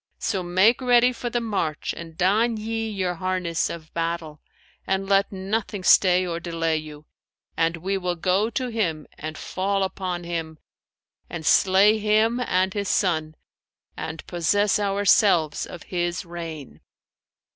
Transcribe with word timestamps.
So 0.17 0.41
make 0.41 0.81
ready 0.81 1.13
for 1.13 1.29
the 1.29 1.39
march 1.39 1.93
and 1.95 2.17
don 2.17 2.57
ye 2.57 2.89
your 2.89 3.13
harness 3.13 3.69
of 3.69 3.93
battle; 3.93 4.41
and 4.87 5.07
let 5.07 5.31
nothing 5.31 5.83
stay 5.83 6.25
or 6.25 6.39
delay 6.39 6.77
you, 6.77 7.05
and 7.55 7.77
we 7.77 7.99
will 7.99 8.15
go 8.15 8.49
to 8.49 8.69
him 8.69 9.05
and 9.19 9.37
fall 9.37 9.83
upon 9.83 10.23
him 10.23 10.57
and 11.29 11.45
slay 11.45 11.99
him 11.99 12.39
and 12.39 12.73
his 12.73 12.89
son, 12.89 13.35
and 13.95 14.25
possess 14.25 14.79
ourselves 14.79 15.67
of 15.67 15.83
his 15.83 16.25
reign.'" 16.25 16.81